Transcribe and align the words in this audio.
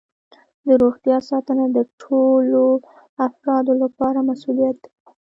د 0.65 0.67
روغتیا 0.83 1.17
ساتنه 1.29 1.65
د 1.77 1.77
ټولو 2.01 2.63
افرادو 3.27 3.73
لپاره 3.83 4.19
مسؤولیت 4.29 4.77
دی. 4.83 4.91